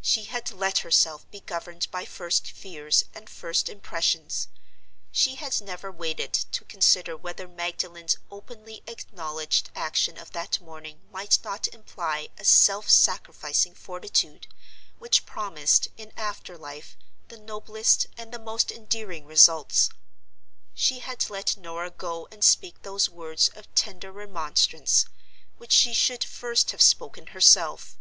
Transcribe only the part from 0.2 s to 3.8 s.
had let herself be governed by first fears and first